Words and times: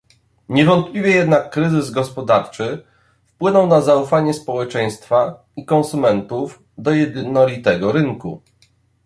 Niewątpliwie 0.49 1.09
jednak 1.15 1.49
kryzys 1.49 1.91
gospodarczy 1.91 2.85
wpłynął 3.25 3.67
na 3.67 3.81
zaufanie 3.81 4.33
społeczeństwa 4.33 5.45
i 5.55 5.65
konsumentów 5.65 6.63
do 6.77 6.91
jednolitego 6.91 7.91
rynku 7.91 8.41